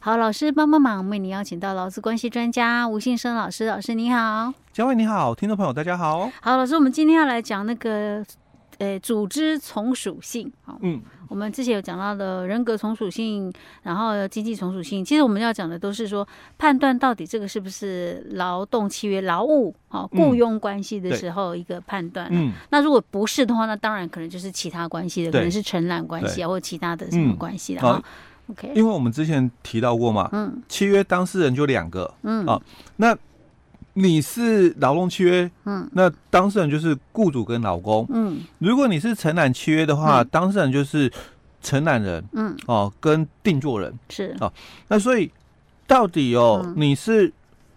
[0.00, 8.24] 好，老师帮帮忙，为您邀请到劳资关系专家吴信生老师，老师你好，嘉惠你好，听众朋友大家好，好，老师，我们今天要来讲那个。
[8.78, 16.24] 呃，组织从属性，好，嗯，我们之前有讲到的人格从属性，然后经济从属性，其实我们要讲的都是说
[16.56, 22.28] 判断到底这个是不是劳动契约、劳务啊雇佣关系的时候一个判断。
[22.30, 28.00] 嗯，那如果不是的话，那当然可能就是其他关系的，可能是承揽关系啊，或其他的什么关系的哈。
[28.48, 32.46] OK，因为我们之前提到过嘛，嗯，契约当事人就两个，嗯。
[32.46, 32.60] 啊，
[32.96, 33.16] 那。
[33.94, 41.10] 你是劳动契约，嗯，那当事人就是雇主跟老公，嗯，如果你是承揽契约的话，嗯、当事人就是
[41.60, 44.36] 承揽人，嗯，哦，跟定做人是。
[44.38, 44.52] 哦，
[44.86, 45.28] 那所以
[45.84, 47.32] 到底哦，嗯、你是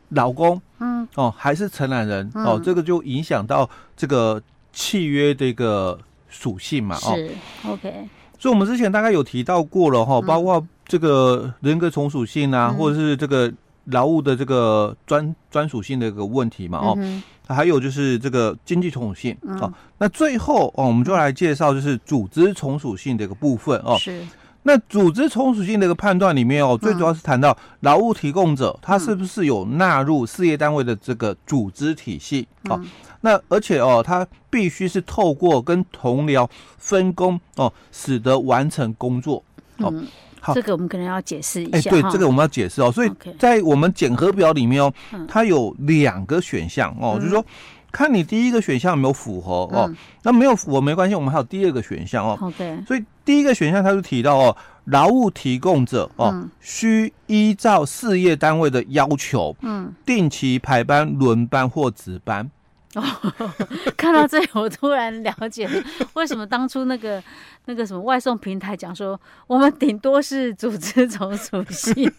[0.10, 4.40] 老公，嗯，哦，还是承揽人，嗯、哦，这个就影响到这个
[4.72, 5.98] 契约的一个
[6.30, 7.32] 属性嘛，哦，是
[7.68, 8.08] OK，
[8.42, 13.50] 所以我们之前大概有提到过了哈，嗯、包括这个人格从属性啊，嗯、或者是这个。
[13.86, 23.98] 劳务的这个专专属性的一个问题嘛，哦，嗯、还有就是这个经济从属性，嗯、哦，那最后哦，我们就来介绍就是组织从属性的一个部分哦。
[23.98, 24.22] 是。
[24.62, 32.88] 那组织从属性的一个判断里面哦，最主要是谈到劳务提供者他是不是有纳入事业单位的这个组织体系，哦，嗯、
[33.22, 39.44] 那而且哦，他必须是透过跟同僚分工哦，使得完成工作，
[39.78, 39.90] 哦。
[39.94, 40.08] 嗯
[40.44, 41.78] 好，这个我们可能要解释一下。
[41.78, 42.92] 哎，对，这个我们要解释哦。
[42.92, 44.92] 所以在我们检核表里面哦，
[45.28, 47.46] 它有两个选项哦，就是说
[47.92, 49.88] 看你第一个选项有没有符合哦。
[50.24, 52.36] 那没有符合没关系，我们还有第二个选项哦。
[52.42, 52.84] OK。
[52.88, 62.50] 所以第一个选项它就提到哦，劳务提供者哦，需依照事业单位的要求，嗯，定期排班、轮班或值班。
[62.96, 63.04] 哦，
[63.96, 67.24] 看到这里，我突然了解了为什么当初那个
[67.66, 72.12] 那个什么外送平台讲说，我们顶多是组织从属性。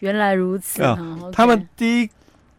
[0.00, 0.98] 原来如此啊！
[1.32, 2.10] 他们第一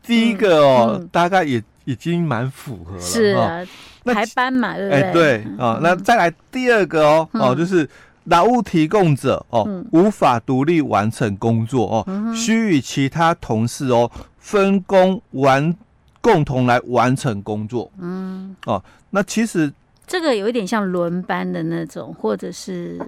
[0.03, 3.01] 第一个哦，大概也已经蛮符合了。
[3.01, 3.65] 是啊，
[4.05, 5.11] 排班嘛，对不对？
[5.11, 7.87] 对啊，那再来第二个哦哦，就是
[8.25, 14.09] 劳务提供者哦，无法独立完成工作哦，需与其他同事哦。
[14.41, 15.73] 分工完，
[16.19, 17.89] 共同来完成工作。
[17.99, 19.71] 嗯，哦，那其实
[20.05, 22.99] 这个有一点像轮班的那种，或者是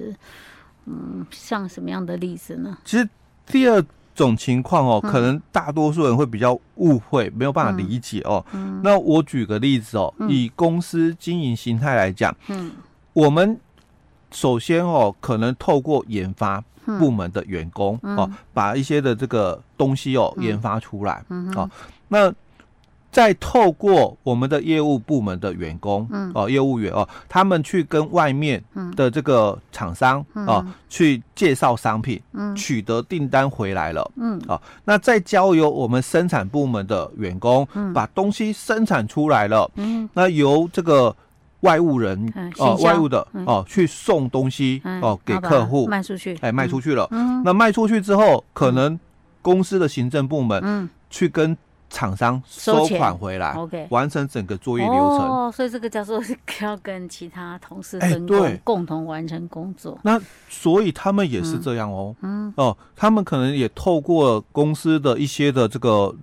[0.86, 2.78] 嗯，像什么样的例子呢？
[2.86, 3.10] 其实
[3.48, 3.84] 第二
[4.16, 8.46] 种情况哦，嗯、可能大多数人会比较误会，没有办法理解哦。
[8.54, 12.72] 嗯、那我举个例子哦，嗯、以公司经营形态来讲，嗯，
[13.14, 13.60] 我们
[14.34, 16.62] 首先哦，可能透过研发。
[17.00, 21.24] 部门的员工哦，把一些的这个东西哦研发出来
[21.56, 21.70] 哦，
[22.10, 22.30] 那
[23.10, 26.30] 再透过我们的业务部门的员工嗯。
[26.36, 28.62] 哦，业务员哦，他们去跟外面
[28.98, 32.22] 的这个厂商哦去介绍商品，
[32.54, 41.16] 取得订单回来了，嗯，哦，那再交由我们生产部门的员工把东西生产出来了，嗯，那由这个。
[41.64, 47.08] 外务人哦，外务的哦，去送东西哦给客户卖出去，哎，卖出去了。
[47.44, 49.00] 那卖出去之后，可能
[49.42, 51.58] 公司的行政部门去跟
[51.90, 55.20] 厂商收款回来，OK，完成整个作业流程。
[55.20, 56.22] 哦，所以这个叫做
[56.62, 59.98] 要跟其他同事分工，共同完成工作。
[60.04, 60.20] 那
[60.50, 62.54] 所以他们也是这样哦，嗯。
[62.58, 66.14] 哦，他们可能也透过公司的一些的这个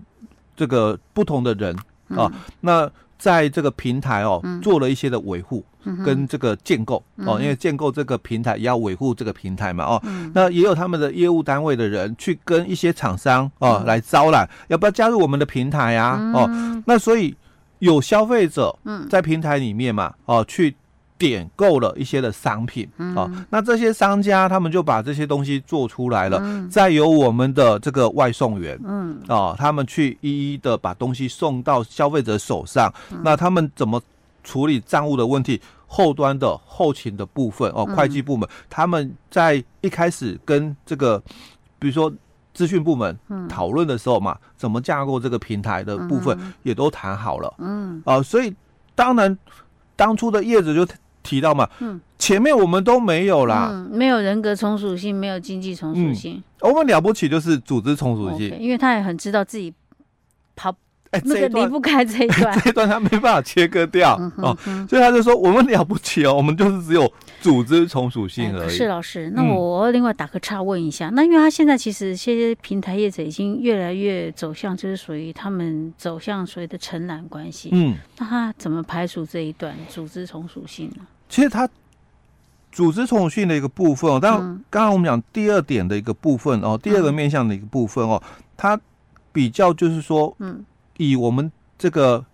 [0.55, 1.75] 这个不同的人
[2.09, 2.31] 啊，
[2.61, 2.91] 那。
[3.21, 5.65] 在这个平台哦，做了一些的维护
[6.05, 10.03] 跟这个建构哦，因为建构这个平台也要维护这个平台嘛哦，
[10.35, 16.19] 那也有他们的业务单位的人去跟一些厂商哦来招揽，要不要加入我们的平台呀？
[16.35, 17.37] 哦，那所以
[17.79, 18.77] 有消费者
[19.09, 20.75] 在平台里面嘛哦去。
[21.21, 32.91] 点购了一些的商品，嗯、哦，那这些商家他们就把这些东西做出来了，嗯、再由我们的这个外送员，嗯，啊，他们去一一的把东西送到消费者手上。
[33.11, 34.01] 嗯、那他们怎么
[34.43, 35.61] 处理账务的问题？
[35.87, 41.23] 后端的后勤的部分，哦，会计部门，嗯、他们在一开始跟这个，
[41.79, 42.11] 比如说
[42.55, 43.15] 资讯部门
[43.47, 48.55] 讨论的时候嘛，嗯、怎么架构这个平台的部分也都谈好了，嗯，啊、呃，所以
[48.95, 49.37] 当然
[49.97, 50.91] 当初的业者就。
[51.23, 59.73] 提到嘛，嗯，前面我们都没有啦，嗯，没有人格从属性，没有经济从属性，嗯，我们了不起就是组织从属性，因为他也很知道自己
[60.57, 60.75] 跑，
[61.11, 64.57] 哎，那个离不开这一段， 这一段他没办法切割掉，嗯，哦，
[64.89, 67.13] 所以他就说我们了不起哦，我们就是只有。
[67.41, 68.69] 组织从属性而已。
[68.69, 77.71] 是老师，那我另外打个岔问一下，嗯、那因为他现在其实些平台业者已经越来越走向，就是属于他们走向所谓的承揽关系。
[77.73, 81.07] 嗯，那他怎么排除这一段组织从属性呢？
[81.31, 81.67] 其实他
[82.71, 88.23] 组织从属性的一个部分哦，当然刚刚我们讲第二点的一个部分哦，第二个面向的一个部分哦，
[88.55, 88.79] 它
[89.33, 90.63] 比较就是说，嗯，
[91.01, 92.25] 以我们这个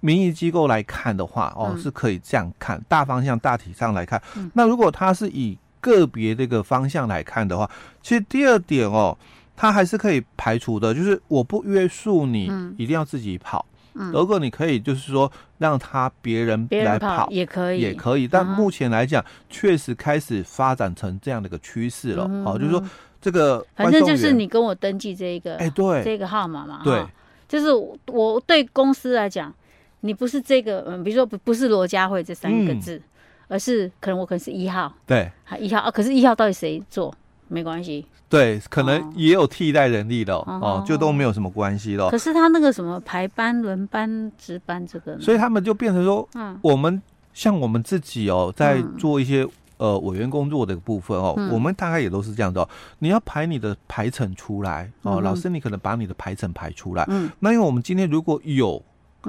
[0.00, 4.22] 民意机构来看的话哦，是可以这样看，大方向大体上来看。
[4.54, 7.68] 那如果它是以个别这个方向来看的话，
[8.00, 9.16] 其实第二点哦，
[9.56, 13.66] 它还是可以排除的，就是我不约束你一定要自己跑。
[14.12, 18.28] 如果你可以，就是说让他别人来跑也可以，也可以。
[18.28, 22.22] 但目前来讲，确实开始发展成这样的一个趋势了。
[22.44, 22.80] 好，就是说
[23.20, 27.04] 这个反正就是你跟我登记这一个，哎，对，这个号码嘛，对，
[27.48, 27.68] 就是
[28.06, 29.52] 我对公司来讲，
[30.00, 33.00] 你不是这个，嗯，比如说不不是罗家慧这三个字，
[33.48, 37.12] 而是可能我可能是一号，对，一号啊，可是一号到底谁做？
[37.50, 42.10] 没关系，对，可能也有替代人力的哦，哦，就都没有什么关系了。
[42.10, 47.00] 可是他那个什么排班、轮班、值班这个，所以他们就变成说，嗯，我们
[47.32, 49.48] 像我们自己哦，在做一些
[49.78, 52.68] 呃委员工作的部分哦，我们大概也都是这样的哦。
[52.98, 57.04] 你要排你的排程出来哦，老师，你可能把你的排程排出来。
[57.08, 58.82] 嗯，那因为我们今天如果有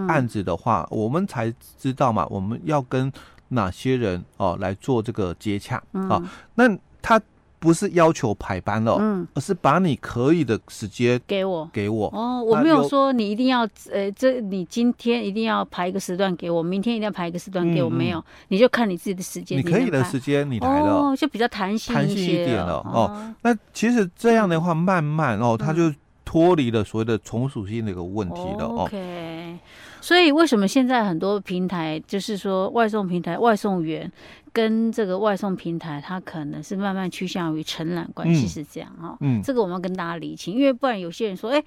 [0.07, 3.12] 案子的话，我们才知道嘛，我们要跟
[3.48, 6.22] 哪些人哦来做这个接洽啊。
[6.56, 7.19] 那他。
[7.59, 12.07] 不是要求排班了，嗯，而是把你可以的时间给我，给我。
[12.13, 19.57] 哦，我没有说你一定要，呃，这你今天一定要排一个时段给我，明天一定要排一个时段给我，没有，你就看你自己的时间。
[19.57, 22.75] 你可以的时间你来了，哦，就比较弹性弹性一点了。
[22.85, 23.33] 哦。
[23.41, 28.83] 那其实这样的话，慢慢哦，它就脱离了所谓的从属性的一个问题了哦。
[28.83, 29.57] OK，
[30.01, 34.12] 所以为什么现在很多平台就是说外送平台外送员？
[34.51, 39.16] 跟这个外送平台，它可能是慢慢趋向于承揽关系，是这样哈。
[39.22, 41.63] 嗯，这个我们要跟大家理清，因为不然有些人说，哎，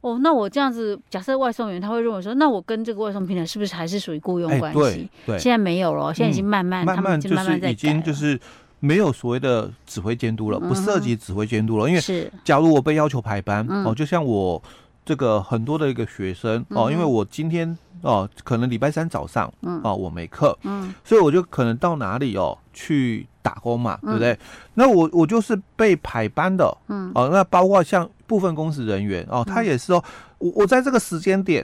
[0.00, 4.78] 哦，那我这样子，假设外送员他会认为说，那我跟这个外送平台是不是还是属于雇佣关系？
[4.78, 5.38] 对，对。
[5.40, 7.72] 现在没有了，现在已经慢慢，他们已经慢慢在改了。
[7.72, 8.38] 已经就是
[8.78, 11.88] 没有所谓的指挥监督了，不涉及指挥监督了。
[11.88, 14.62] 因为是，假如我被要求排班，哦，就像我
[15.04, 17.76] 这个很多的一个学生哦，因为我今天。
[18.02, 24.38] 哦，可能礼拜三早上，嗯，哦，我没课，嗯，所以我就可能到哪里哦去打工嘛，对不对？
[24.72, 30.02] 那我我就是被排班的，嗯，哦，那包括像部分公司人员哦，他也是哦，
[30.38, 31.62] 我我在这个时间点，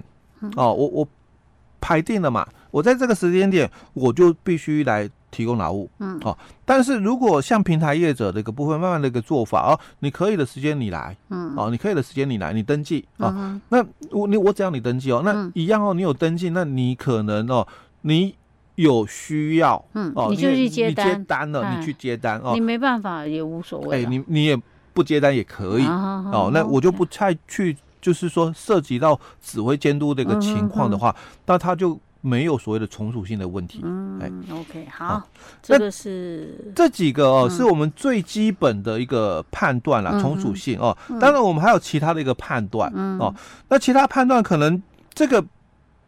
[0.57, 1.09] 哦，我我
[1.81, 5.09] 排定了嘛，我在这个时间点我就必须来。
[5.29, 6.35] 提供劳务，嗯，哦，
[6.65, 17.67] 但是如果像平台业者的一个部分，慢慢的一个做法哦，你可以的时间你来，嗯，哦，你可以的时间你来，你登记啊，哦，那我你我只要你登记哦，那一样哦，你有登记，那你可能哦，
[18.03, 18.35] 你
[18.77, 24.59] 有需要，嗯，哦，你就去接单，你接单了，你去接单哦，你没办法也无所谓，哎，你你也
[24.95, 31.15] 不接单也可以，哦，那我就不太去，就是说涉及到指挥监督这个情况的话，
[31.45, 32.01] 那他就。
[32.21, 33.81] 没有所谓的从属性的问题。
[33.85, 34.21] 嗯
[34.51, 35.23] ，OK，好，
[35.63, 40.97] 这个是这几个哦，是我们最基本的一个判断啦，从属性哦。
[41.21, 43.33] 当然，我们还有其他的一个判断哦。
[43.69, 44.83] 那其他判断可能
[45.15, 45.45] 这个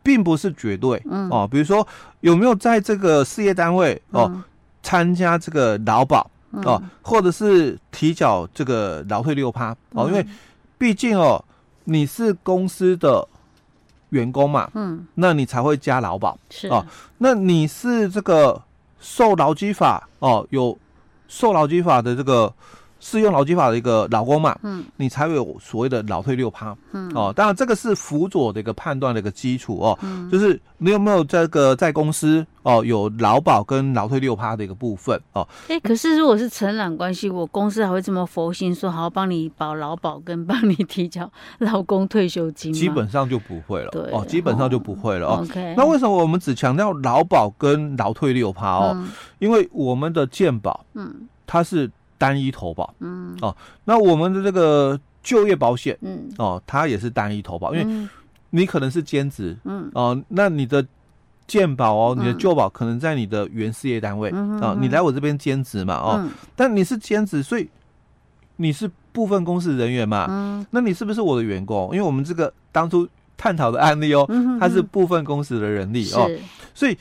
[0.03, 1.01] 并不是绝对
[1.31, 1.47] 哦。
[1.49, 1.87] 比如说
[2.21, 4.43] 有没有在这个事业单位哦
[4.83, 10.27] 参加这个劳保哦，或者是提缴这个劳退六趴哦，因为
[10.77, 11.45] 毕竟哦
[11.85, 13.29] 你是公司的。
[14.11, 16.85] 员工嘛，嗯，那你才会加劳保是哦。
[17.19, 18.61] 那你是这个
[19.01, 20.77] 受劳基法哦，有
[21.29, 22.53] 受劳基法的这个
[23.01, 35.47] 适用劳基法的一个劳工嘛，嗯，你才会有所谓的劳退六趴，嗯，哦，当然这个是辅佐的一个判断的一个基础哦，嗯，就是你有没有这个在公司哦有劳保跟劳退六趴的一个部分哦。
[35.69, 42.73] 哎、欸，可是如果是承揽关系，我公司还会这么佛心说好帮你保劳保跟帮你提交劳工退休金？
[42.73, 45.41] 基本上就不会了，对哦，基本上就不会了哦。
[45.43, 48.93] OK，那为什么我们只强调劳保跟劳退六趴哦？
[48.97, 51.89] 嗯、因为我们的健保，嗯，它是。
[52.19, 58.09] 单一投保，嗯，哦，那我们的这个就业保险，嗯，哦，它也是单一投保，因为
[58.51, 60.85] 你可能是兼职，嗯，哦，那你的
[61.47, 67.71] 健保哦，你的旧保可能在你的原事业单位，嗯，啊，你来我这边兼职嘛，哦，但你是兼职，所以
[68.57, 71.91] 你是部分公司人员嘛，嗯，那你是不是我的员工？
[71.93, 76.29] 因为我们这个当初探讨的案例哦，它是部分公司的人力哦，
[76.75, 76.99] 所以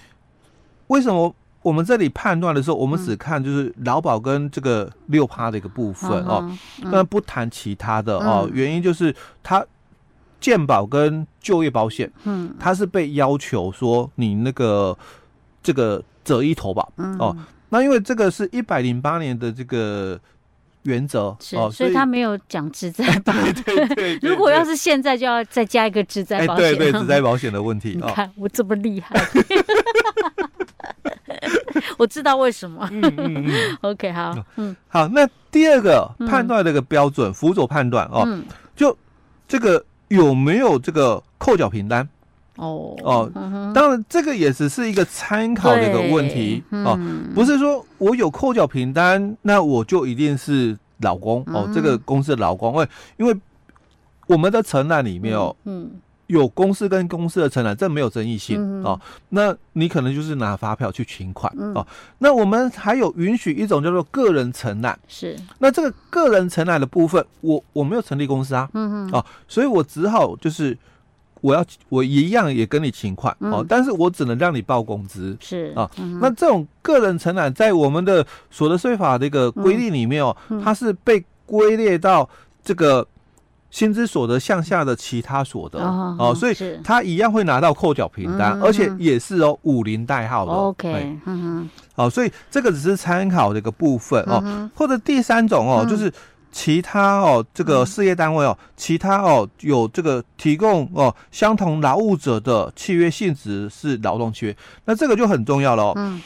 [0.88, 1.34] 为什么？
[1.68, 6.50] 我们这里判断的时候，我们只看就是劳保跟这个六趴的一个部分哦，
[6.90, 8.50] 但不谈其他的哦。
[8.54, 9.66] 原因就是它
[10.40, 14.98] 健保跟就业保险，嗯，它是被要求说你那个
[15.62, 17.36] 这个择一投保哦。
[17.68, 20.18] 那因为这个是一百零八年的这个
[20.84, 23.34] 原则哦，所以他没有讲职灾保。
[23.66, 28.00] 对对，如果要是现在就要再加一个职灾保险，对对， 职灾保险的问题。
[28.02, 29.14] 你看我这么厉害。
[31.98, 32.88] 我知道为什么。
[32.92, 33.78] 嗯嗯嗯。
[33.82, 35.08] OK，好，嗯，好。
[35.10, 38.26] 那第二个判断的一个标准，辅佐判断哦，
[38.76, 38.96] 就
[39.48, 42.08] 这个有没有这个扣缴凭单？
[42.56, 43.32] 哦哦，
[43.76, 46.98] 当然这个也只是一个参考的一个问题哦，
[47.36, 53.38] 不是说我有扣缴凭单，那我就一定是老公哦，这个公司的老公，因为因为
[54.26, 55.92] 我们的承揽里面哦，嗯。
[56.28, 59.00] 有公司跟公司的承揽，这没有争议性、嗯、哦。
[59.30, 61.88] 那你可能就是拿发票去请款、嗯、哦。
[62.20, 65.38] 那我们还有允许一种叫做个人承揽，是。
[65.60, 70.78] 那这个个人承揽的部分，我我没有成立公司啊，嗯嗯，哦，所以我只好就是
[71.40, 75.90] 我要我一样也跟你请款、嗯、哦，但是我只能让你报工资，是啊。
[76.20, 82.30] 那这种个人承揽在我们的所得税法的一个规定里面哦，嗯、它是被归列到
[82.64, 83.08] 这个。
[83.70, 85.80] 薪资所得项下的其他所得。
[85.80, 90.52] 哦，哦，所以他一样会拿到扣缴凭单，嗯、而且也是哦五零代号的。
[90.52, 96.12] OK，嗯哼，好，所以这个只是参考的一个部分哦，嗯、或者第三种哦，嗯、就是
[96.50, 105.94] 其他哦这个事业单位哦，嗯、其他哦有这个提供哦相同劳务者的契约性质是劳动契约，那这个就很重要了哦。
[105.98, 106.22] 嗯，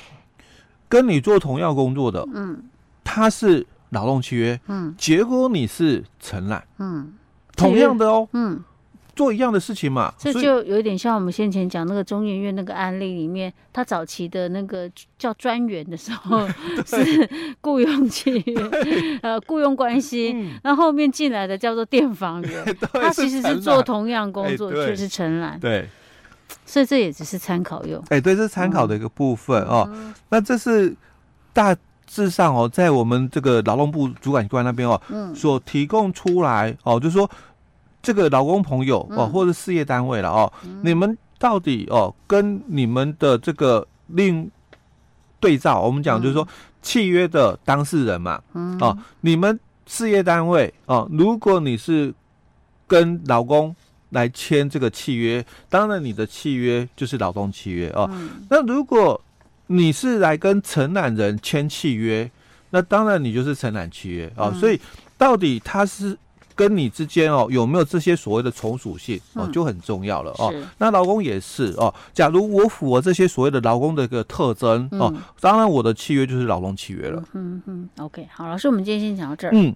[0.88, 2.64] 跟你做同样工作的，嗯，
[3.04, 7.14] 他是劳动契约，嗯，结果你是承揽，嗯。
[7.62, 8.64] 同样的哦，嗯，
[9.16, 16.48] 做一样的事情嘛，这就有点像我们先前讲那个中研院那个案例里面，他早期的那个叫专员的时候
[16.86, 17.30] 是
[17.62, 25.88] 雇佣契约，呃，雇佣关系，嗯、然后后面进来的叫做电访员， 对他其实是做同样工作，却是承揽，对，
[26.66, 30.96] 所以这也只是参考用，哎，对，这是参考的一个部分、嗯、哦，那这是
[31.54, 31.76] 大。
[32.14, 37.30] 致上哦，在我们这个劳动部主管机关那边哦，嗯，所提供出来哦，就是说
[38.02, 40.52] 这个劳工朋友哦，或者事业单位了哦，
[40.84, 44.50] 你们到底哦跟你们的这个另
[45.40, 46.48] 对照，我们讲就是说
[46.82, 52.14] 契约的当事人嘛，嗯，哦，你们事业单位哦，如果你是
[52.88, 53.76] 跟劳工
[54.10, 58.10] 来签这个契约，当然你的契约就是劳动契约哦，
[58.50, 59.20] 那如果
[59.68, 62.30] 你是来跟承揽人签契约，
[62.72, 64.48] 那当然你就是承揽契约啊。
[64.48, 64.80] 哦嗯、所以
[65.18, 66.18] 到底他是
[66.62, 70.54] 跟你之间哦有没有这些所谓的从属性哦，就很重要了哦。
[70.78, 77.24] 那劳工也是哦，假如我符合这些所谓的劳工的一个特征哦，嗯、当然我的契约就是劳动契约了。
[77.34, 79.52] 嗯嗯，OK，好，老师，我们今天先讲到这儿。
[79.56, 79.74] 嗯。